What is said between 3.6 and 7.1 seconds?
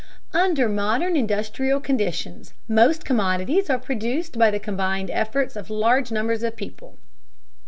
are produced by the combined efforts of large numbers of people.